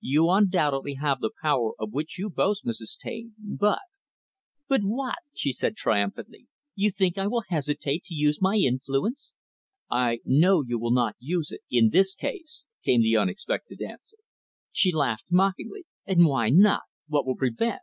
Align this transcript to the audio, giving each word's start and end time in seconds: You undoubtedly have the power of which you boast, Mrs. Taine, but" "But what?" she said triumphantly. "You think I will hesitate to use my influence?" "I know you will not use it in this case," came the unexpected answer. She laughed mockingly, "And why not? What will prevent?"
You 0.00 0.28
undoubtedly 0.30 0.94
have 0.94 1.20
the 1.20 1.30
power 1.40 1.70
of 1.78 1.92
which 1.92 2.18
you 2.18 2.30
boast, 2.30 2.64
Mrs. 2.64 2.98
Taine, 2.98 3.34
but" 3.38 3.78
"But 4.68 4.80
what?" 4.82 5.18
she 5.32 5.52
said 5.52 5.76
triumphantly. 5.76 6.48
"You 6.74 6.90
think 6.90 7.16
I 7.16 7.28
will 7.28 7.44
hesitate 7.46 8.02
to 8.06 8.14
use 8.16 8.42
my 8.42 8.56
influence?" 8.56 9.34
"I 9.88 10.18
know 10.24 10.64
you 10.66 10.80
will 10.80 10.90
not 10.90 11.14
use 11.20 11.52
it 11.52 11.60
in 11.70 11.90
this 11.90 12.16
case," 12.16 12.64
came 12.84 13.02
the 13.02 13.16
unexpected 13.16 13.80
answer. 13.80 14.16
She 14.72 14.90
laughed 14.92 15.26
mockingly, 15.30 15.84
"And 16.04 16.26
why 16.26 16.48
not? 16.50 16.82
What 17.06 17.24
will 17.24 17.36
prevent?" 17.36 17.82